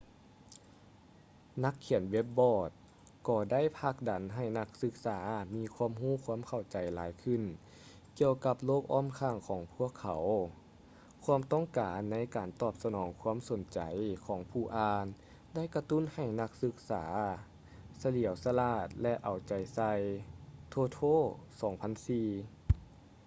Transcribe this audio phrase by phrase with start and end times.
[1.63, 2.69] ນັກຂຽນເວບບຼອກ
[3.27, 5.19] ກໍໄດ້ຜັກດັນໃຫ້ນັກສຶກສາ
[5.55, 7.41] ມີຄວາມຮູ້ຄວາມເຂົ້າໃຈຫຼາຍຂຶ້ນ
[8.19, 9.35] ກ່ຽວກັບໂລກອ້ອມຂ້າງ
[9.75, 10.25] ພວກເຂົາ.”
[11.23, 13.79] ຄວາມຕ້ອງການໃນການຕອບສະໜອງຄວາມສົນໃຈ
[14.25, 15.05] ຂອງຜູ້ອ່ານ
[15.55, 17.03] ໄດ້ກະຕຸ້ນໃຫ້ນັກສຶກສາ
[18.03, 19.91] ສະຫຼຽວສະຫຼາດ ແລະ ເອົາໃຈໃສ່
[20.73, 22.69] toto 2004